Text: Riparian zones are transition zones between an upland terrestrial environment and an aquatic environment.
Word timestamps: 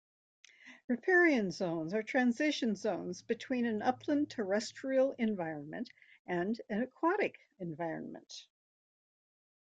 Riparian 0.87 1.51
zones 1.51 1.93
are 1.93 2.01
transition 2.01 2.75
zones 2.75 3.21
between 3.21 3.67
an 3.67 3.83
upland 3.83 4.31
terrestrial 4.31 5.11
environment 5.19 5.91
and 6.25 6.59
an 6.69 6.81
aquatic 6.81 7.39
environment. 7.59 8.47